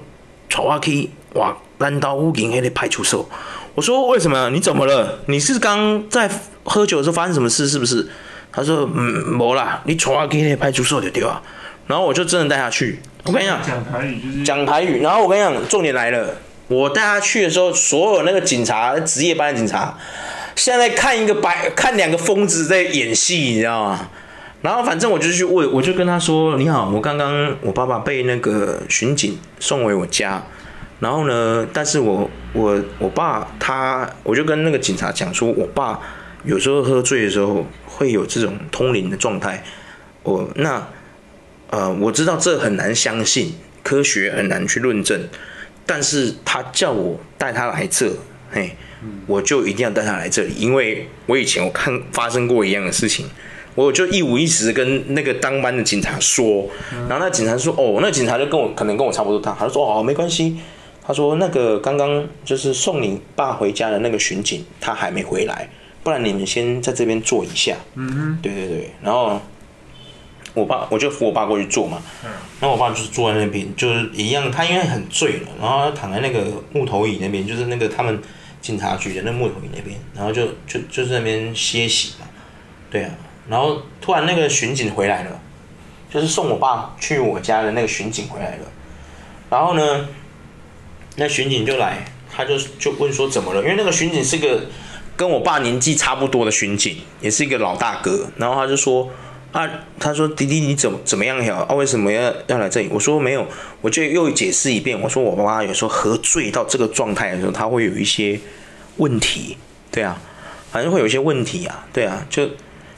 [0.50, 3.28] 带我去哇，兰刀乌银黑的派出所。
[3.76, 4.50] 我说为什么？
[4.50, 5.20] 你怎么了？
[5.28, 6.30] 你是刚在
[6.64, 7.68] 喝酒的时候发生什么事？
[7.68, 8.10] 是不是？
[8.52, 11.42] 他说嗯，没啦，你带我去那派出所就对啊。
[11.86, 13.00] 然后我就真的带他去。
[13.24, 15.02] 我跟你讲，讲台语就是讲台语。
[15.02, 16.34] 然后我跟你讲，重点来了，
[16.68, 19.96] 我带他去的时候，所有那个警察，值夜班的警察，
[20.56, 24.10] 现在看一个白，看两个疯子在演戏，你知道吗？
[24.60, 30.44] 然后反正我就去问，我就跟他说：“你好，我刚刚我爸爸被那个巡警送回我家，
[31.00, 36.00] 然后呢，但是我我我爸他，我就跟那个警察讲说，我爸
[36.44, 39.64] 有时候喝醉的时候会有这种通灵的状态。
[40.24, 40.88] 我那
[41.70, 45.30] 呃，我知道这很难相信，科学很难去论证，
[45.86, 48.12] 但是他叫我带他来这，
[48.50, 48.76] 嘿，
[49.28, 53.30] 我就一定要带他来这里，因为我以前我看发生过一样的事情。”
[53.78, 56.68] 我就一五一十跟那个当班的警察说，
[57.08, 60.58] 然后那警察说：“哦，那警察就跟我可能跟我差不多大，他就说：哦，没关系。
[61.06, 65.70] 他说那个刚刚就是送你爸回家的那个巡警，他还没回来，
[66.02, 67.78] 不然你们先在这边坐一下。
[67.94, 68.90] 嗯，对对对。
[69.04, 69.40] 然后
[70.56, 78.20] 我爸我就扶我爸过去坐嘛，嗯，然后我爸就是坐在那边，就是一样，他因为很醉了，然后他躺在那个木头椅那边，就是那个他们
[78.60, 82.26] 警察局的那木头椅那边，然后就就就在那边歇息嘛，
[82.90, 83.12] 对啊。”
[83.50, 85.40] 然后突然那个巡警回来了，
[86.14, 88.66] 就是送我爸去我家的那个巡警回来了。
[89.50, 90.08] 然后呢，
[91.16, 93.62] 那巡警就来，他就就问说怎么了？
[93.62, 94.66] 因为那个巡警是个
[95.16, 98.28] 跟我爸年纪差不多的巡警，也是一个老大哥。
[98.36, 99.10] 然后他就说
[99.54, 99.66] 啊，
[99.98, 101.66] 他说迪迪你怎么怎么样呀？
[101.70, 102.90] 啊，为什么要要来这里？
[102.92, 103.48] 我说没有，
[103.80, 105.00] 我就又解释一遍。
[105.00, 108.38] 我说我爸爸有时候喝醉到这个状态的时候，他会有一些
[108.98, 109.56] 问题，
[109.90, 110.20] 对啊，
[110.70, 112.50] 反正会有一些问题啊，对啊，就。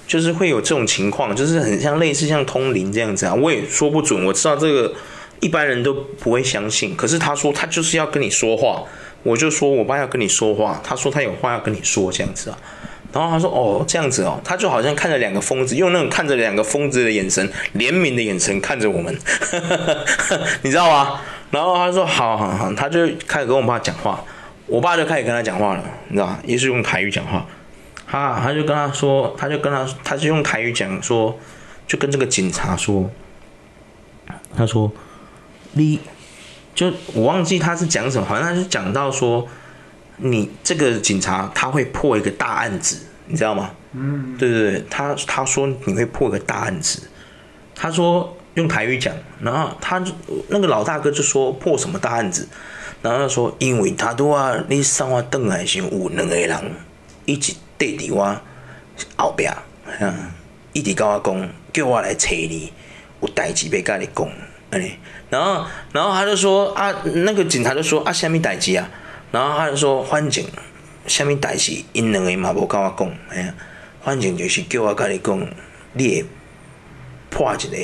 [0.09, 4.25] 就是会有这种情况，就是很像类似像通灵这样子啊，我也说不准。
[4.25, 4.91] 我知道这个
[5.39, 8.81] 一般人都不会相信，可是他说他就是要跟你说话，
[9.21, 12.57] 我就说我爸要跟你说话，他说他有话要跟你说这样子啊。
[13.13, 19.15] 然后他说哦这样子哦，他就好像看着两个疯子，用那种看着两个疯子的眼神，怜悯的眼神看着我们，
[20.63, 21.21] 你知道吗？
[21.51, 24.23] 然后他说好好好，他就开始跟我爸讲话，
[24.65, 26.39] 我爸就开始跟他讲话了，你知道吧？
[26.45, 27.45] 也是用台语讲话。
[28.11, 31.37] 他他就跟他说，他就跟他，他就用台语讲说，
[31.85, 33.07] 就跟这个警察说，
[34.57, 34.91] 他说，
[35.73, 35.99] 你，
[36.73, 39.47] 就我忘记他是讲什么，好像他是讲到说，
[40.17, 43.69] 你这个警察他会破一个大案子，你知道吗？
[43.91, 47.07] 嗯，对对对，他他说你会破一个大案子，
[47.75, 50.03] 他说用台语讲，然后他
[50.47, 52.47] 那个老大哥就说破什么大案子，
[53.03, 56.71] 然后他说因为他都啊，你上我邓来先有两个人
[57.25, 57.55] 一起。
[57.79, 58.39] 对伫我
[59.15, 59.47] 后壁，
[59.99, 60.13] 嗯，
[60.73, 62.71] 一直跟我讲，叫我来找你，
[63.21, 64.29] 有代志要跟你讲，
[64.69, 64.91] 安尼。
[65.29, 68.89] 然后，然后他就说啊，那个警察就说啊，什么代志啊？
[69.31, 70.45] 然后他就说，反正
[71.07, 73.53] 什么代志，因两个嘛无跟我讲，哎呀，
[74.03, 75.47] 反正就是叫我跟你讲，
[75.93, 76.25] 你会
[77.29, 77.77] 破一个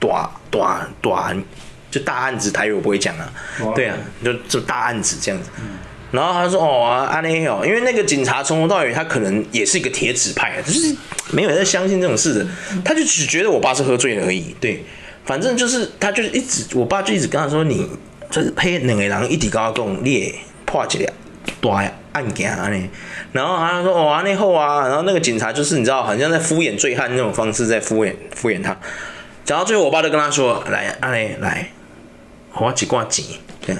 [0.00, 1.44] 大大大案，
[1.90, 3.30] 就大案子，台语我不会讲啊，
[3.74, 5.50] 对啊，就就大案子这样子。
[5.60, 5.78] 嗯
[6.10, 10.96] 然后他说：“哦，阿内哦，因为那个警察从头到尾，他可能也是一个铁齿派，就是
[11.32, 12.46] 没有在相信这种事的，
[12.82, 14.56] 他就只觉得我爸是喝醉了而已。
[14.58, 14.82] 对，
[15.26, 17.86] 反正就是他就是一直，我爸就一直跟他说：‘你
[18.30, 21.12] 就是黑两个人一直跟我讲，你也破一个
[21.60, 22.70] 大案件啊。’
[23.32, 28.74] 然后他说：‘哦，阿内后啊。’然后那个警察就是你知道，好像在敷衍醉汉那种方式在敷衍敷衍他。
[29.44, 31.70] 讲到最后，我爸就跟他说：‘来，阿内来，
[32.54, 33.26] 我几挂钱，
[33.60, 33.76] 对。’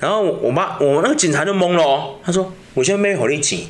[0.00, 2.16] 然后我爸，我那个警察就懵了哦。
[2.24, 3.68] 他说：“我现在没有力气。”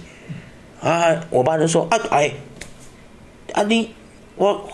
[0.81, 2.31] 啊，我爸就说：“啊，哎，
[3.53, 3.91] 啊你，
[4.37, 4.67] 我，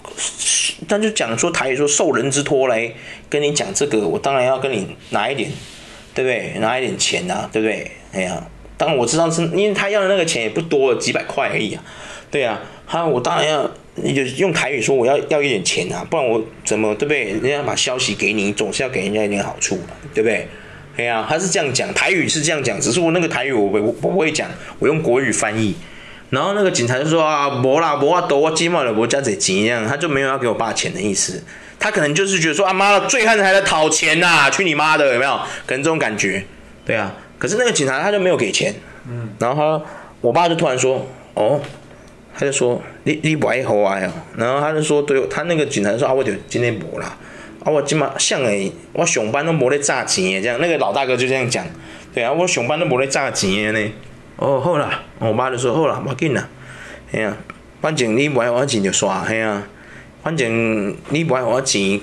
[0.87, 2.93] 他就讲说台语说受人之托来
[3.29, 5.51] 跟你讲这个，我当然要跟你拿一点，
[6.15, 6.61] 对不对？
[6.61, 7.91] 拿一点钱啊，对不对？
[8.13, 11.83] 哎呀，当然我知道是因为他要的那个钱也不多，几百块而已啊。
[12.31, 13.69] 对啊，他我当然要
[14.37, 17.25] 用台语说我要要一点钱啊，不然我怎么对不对？
[17.25, 19.79] 人家把消息给你，总是要给人家一点好处，
[20.15, 20.47] 对不对？”
[20.97, 25.77] 对呀、啊，他是这样讲，台语是这样讲，只是我那个台语我我不会讲，我用国语翻译。
[26.31, 31.43] 然后那个警察就说啊，没啦，没法度，我起码了我家这钱一样，他就没有要给我爸钱的意思。
[31.79, 35.39] 他可能就是觉得说啊妈的，醉汉还在讨钱呐、啊，去你妈的，有没有？
[35.67, 36.45] 可能这种感觉。
[36.85, 38.75] 对啊，可是那个警察他就没有给钱。
[39.09, 39.29] 嗯。
[39.39, 39.85] 然后他，
[40.23, 41.61] 我爸就突然说，哦，
[42.35, 44.01] 他就说你你不爱喝啊。
[44.37, 47.17] 然后他就说，对，他那个警察说啊，我就今天没啦。
[47.67, 51.67] 啊，我今嘛像诶，我上班都无咧诈钱诶，这样那个老大哥就这样讲，
[52.15, 53.93] 对啊，我上班都无咧诈钱诶呢。
[54.37, 56.49] 哦，好啦，我爸就说好啦，无要紧啦，
[57.11, 57.37] 哎呀，
[57.81, 59.67] 反正你不爱我钱就刷，嘿啊，
[60.23, 62.01] 反正你不爱我钱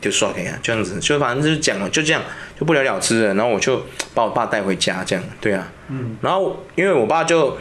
[0.00, 2.22] 就刷给啊，这样子，就反正就是讲了，就这样，
[2.58, 3.34] 就不了了之了。
[3.34, 7.58] 然后我就把我爸带回家，这样，对啊，嗯，然后因为我爸就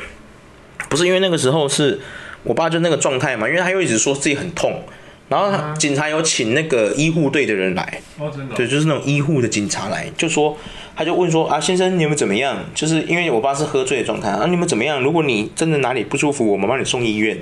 [0.87, 1.99] 不是因为那个时候是
[2.43, 4.81] 我爸就那个状态嘛，因为他又一直说自己很痛。
[5.33, 10.55] 然后警察有请那个医护队的人来，哦，真的，对，就是那种医护的警察来，就说，
[10.95, 12.55] 他就问说啊，先生，你们怎么样？
[12.75, 15.01] 就是因为我爸是喝醉的状态啊，你们怎么样？
[15.01, 17.35] 如果你真的哪里不舒服，我们帮你送医院，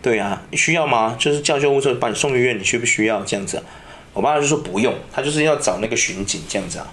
[0.00, 1.16] 对啊，需要吗？
[1.18, 3.64] 就是叫救护车把你送医院，你需不需要这样子啊？
[4.12, 6.86] 我爸就说不用，他就是要找那个巡警这样子啊，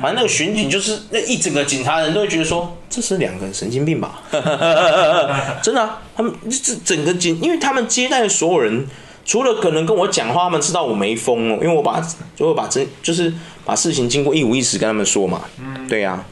[0.00, 4.22] 反正那个巡警就是那一整个警察人都会觉得说，这是两个神经病吧？
[5.62, 8.86] 真的啊，他们这整个警，因为他们接待的所有人。
[9.30, 13.32] 除了可能跟我讲话，他们知道我没疯哦，因为我把就会把这就是
[13.64, 15.42] 把事情经过一五一十跟他们说嘛。
[15.60, 16.26] 嗯，对呀、啊。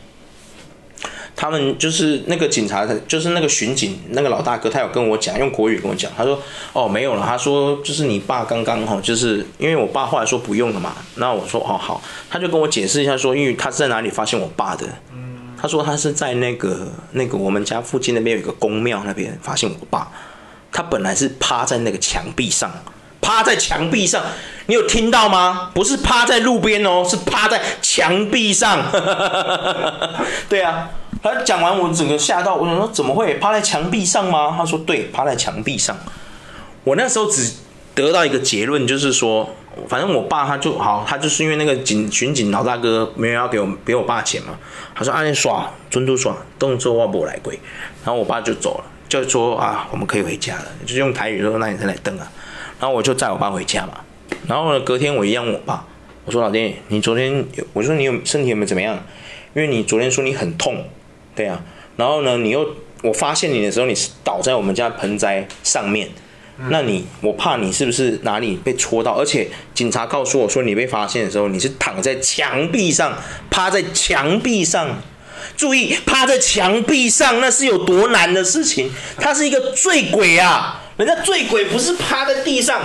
[1.37, 6.43] 他们就是那个警察，就是那个巡警，那个老大哥，他有跟我讲，用国语跟我讲，他说
[6.75, 14.85] ：“哦，没有了。”他说：“就是你爸刚刚哈，就是因为我爸后来说不用了嘛。”那我说：“哦，好。”他就跟我解释一下说，因为他是在哪里发现我爸的。
[15.13, 20.11] 嗯，他说他是在那个那个我们家附近那边有一个公庙那边发现我爸。
[20.71, 22.71] 他本来是趴在那个墙壁上，
[23.21, 24.23] 趴在墙壁上，
[24.67, 25.71] 你有听到吗？
[25.75, 28.85] 不是趴在路边哦，是趴在墙壁上。
[30.49, 30.91] 对啊，
[31.23, 34.55] 他讲完我整个吓到，我想说怎么会趴在墙壁上吗？
[34.57, 35.97] 他说对，趴在墙壁上。
[36.85, 37.53] 我那时候只
[37.95, 39.55] 得到一个结论，就是说，
[39.89, 44.55] 反正我爸他就好，他就是因为那个警巡警老大哥没有要给我给我爸钱嘛，
[44.95, 47.59] 他说按你耍，尊嘟耍，动作我不来归，
[48.05, 48.85] 然后我爸就走了。
[49.09, 52.31] 就说啊，我们可以回家了，就用台语说，那你再来登啊。
[52.79, 54.01] 然后我就载我爸回家嘛。
[54.47, 55.85] 然后呢，隔天我一样问我爸，
[56.25, 58.95] 我说老爹，你昨天有，我说你有身体有没有怎么样？
[59.55, 60.85] 因为你昨天说你很痛，
[61.35, 61.63] 对啊。
[61.97, 66.09] 然后呢，你又我发现你的时候，你是倒在我们家盆栽上面。
[66.71, 69.13] 那你我怕你是不是哪里被戳到？
[69.13, 73.17] 而且警察告诉我说，你被发现的时候，你是躺在墙壁上，
[73.49, 74.99] 趴在墙壁上。
[75.57, 78.91] 注意，趴在墙壁上，那是有多难的事情。
[79.19, 80.83] 他是一个醉鬼啊！
[80.97, 82.81] 人家醉鬼不是趴在地上，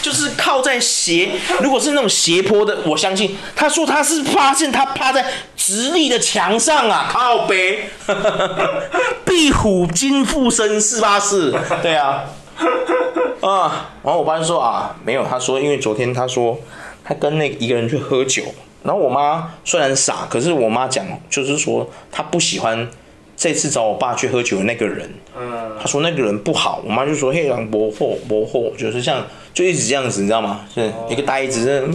[0.00, 1.30] 就是靠在斜。
[1.60, 7.90] 如果是那种斜坡的，我相信他说他是发现他趴在直立的墙上啊，靠背，
[9.26, 11.20] 壁虎精附身是吧？
[11.20, 12.24] 是，对啊，
[13.42, 16.58] 啊，然后我爸说啊，没有，他说因为昨天他说
[17.04, 18.44] 他跟那一个人去喝酒。
[18.88, 22.88] 然后我妈虽然傻，可是我妈讲就是说她不喜欢
[23.36, 25.06] 这次找我爸去喝酒的那个人。
[25.38, 26.80] 嗯，她说那个人不好。
[26.86, 29.22] 我妈就说：“黑狼伯货伯货，就是像
[29.52, 30.62] 就一直这样子，你知道吗？
[30.74, 31.86] 是一个呆子，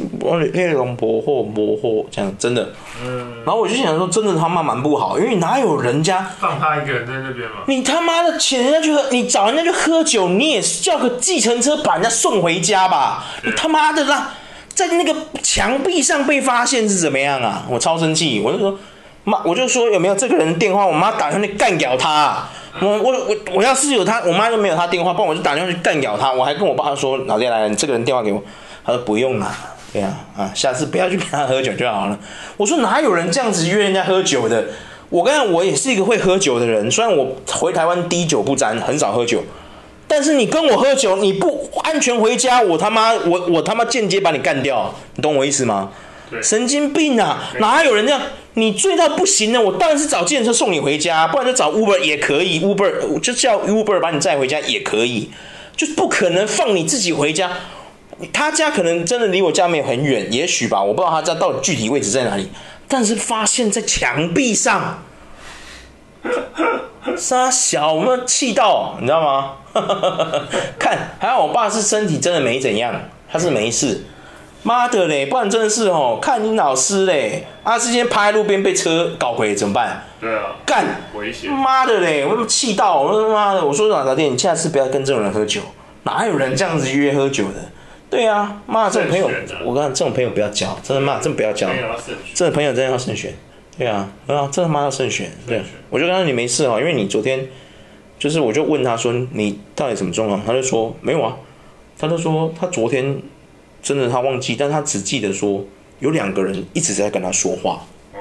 [0.53, 2.69] 黑狼伯货伯货这样，真的。”
[3.03, 3.41] 嗯。
[3.43, 7.63] 然后我就想说，真的他妈蛮不好，因为哪有人家放他一个人在那边嘛？
[7.65, 13.25] 你他妈的请人家去喝，你找人家去喝酒，你也叫个计程车把人家送回家吧？
[13.43, 14.35] 你他妈的啦！
[14.75, 17.65] 在那个墙壁上被发现是怎么样啊？
[17.69, 18.77] 我超生气，我就说
[19.23, 20.85] 妈，我就说有没有这个人电话？
[20.85, 22.47] 我妈打算去干掉他。
[22.81, 26.33] 我我我我要是有他，我妈又没有他电话，不然我就打电话去干掉他。
[26.33, 28.41] 我还跟我爸说，老爹来，你这个人电话给我。
[28.83, 29.55] 他说不用了，
[29.93, 32.19] 对呀啊，下次不要去跟他喝酒就好了。
[32.57, 34.65] 我说哪有人这样子约人家喝酒的？
[35.09, 39.43] 我跟我也是一个会喝酒的人，虽然我回台湾滴酒不沾，很少喝酒。
[40.15, 45.89] 但是你跟我喝酒，你不安全回家，我他妈我我他妈间接把你干掉，你懂我意思吗？
[46.39, 47.49] 神经病啊！
[47.59, 48.21] 哪有人这样？
[48.53, 55.31] 你醉到不行了，我当然是找计程车送你回家，不然就找 Uber 也可以，Uber 就叫 Uber 把你载回家也可以，
[55.75, 57.49] 就是不可能放你自己回家。
[58.31, 62.49] 他家可能真的离我家没有很远，也许吧，我不知道他家到底具体位置在哪里，
[62.87, 65.03] 但是发现在墙壁上。
[67.17, 69.55] 杀小，我们气到，你知道吗？
[70.79, 72.93] 看，还好我爸是身体真的没怎样，
[73.31, 74.03] 他是没事。
[74.65, 80.05] 妈的嘞，不然真的是哦，看你老师嘞，阿师今天趴在路边被车搞回怎么办？
[80.21, 81.51] 对啊，干，危险。
[81.51, 85.59] 妈的嘞，我气到，我说妈的，我说老爹，你下次不要跟这种人喝酒，
[86.03, 87.55] 哪有人这样子约喝酒的？
[88.09, 89.29] 对啊，妈，这种朋友，
[89.65, 91.67] 我跟你讲，这种朋友不要交，真的妈，真的不要交，
[92.33, 93.33] 这种朋友真的要慎选。
[93.77, 95.29] 对啊，啊，这他妈要慎选。
[95.45, 97.45] 对，我就跟他说你没事哦，因为你昨天，
[98.19, 101.35] 就是我就问他说你到底什么状况，他就说没有啊，
[101.97, 103.21] 他就说他昨天
[103.81, 105.63] 真的他忘记，但他只记得说
[105.99, 107.81] 有两个人一直在跟他说话。
[108.13, 108.19] 哦，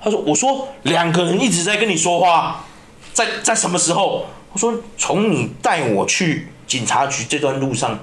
[0.00, 2.64] 他说我说两个人一直在跟你说话，
[3.12, 4.26] 在在什么时候？
[4.52, 7.98] 我说从你带我去警察局这段路上。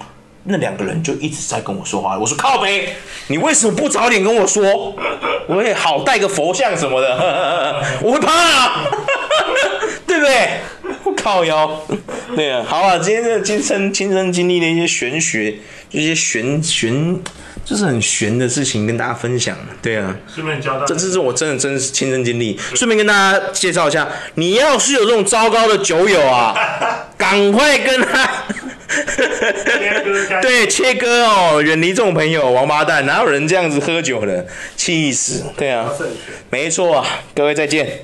[0.46, 2.90] 那两个人就一直在跟我说话，我说靠北，
[3.28, 4.94] 你为什么不早点跟我说？
[5.48, 8.84] 我也好带个佛像什么的， 我会怕啊，
[10.14, 10.60] 对不对？
[11.04, 11.82] 我 靠腰。
[12.36, 15.56] 对啊，好啊，今天的亲身亲身经历的一些玄学，
[15.92, 17.20] 一些玄玄，
[17.64, 19.56] 就是很玄的事情跟大家分享。
[19.82, 22.60] 对啊，顺便教大家，这这是我真的真实亲身经历。
[22.76, 26.56] 顺便跟大家介绍一下，你要是有这种糟糕的酒友啊，
[27.18, 28.30] 赶快跟他。
[30.42, 34.46] 对，切割哦，远离这种朋友，王八蛋，哪有人这样子喝酒的？
[34.76, 35.44] 气死！
[35.58, 35.90] 对啊，
[36.50, 37.06] 没错啊，
[37.36, 38.00] 各位再见。